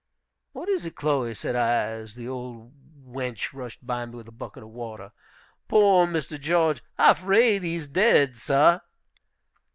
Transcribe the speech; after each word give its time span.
"What 0.53 0.67
is 0.67 0.83
it, 0.87 0.95
Chloe?" 0.95 1.35
said 1.35 1.55
I, 1.55 1.73
as 1.83 2.15
the 2.15 2.27
old 2.27 2.73
wench 3.07 3.53
rushed 3.53 3.85
by 3.85 4.03
me 4.07 4.15
with 4.15 4.27
a 4.27 4.31
bucket 4.31 4.63
of 4.63 4.69
water. 4.69 5.11
"Poor 5.67 6.07
Mr. 6.07 6.41
George, 6.41 6.81
I 6.97 7.13
'fraid 7.13 7.61
he's 7.61 7.87
dead, 7.87 8.35
sah!" 8.35 8.79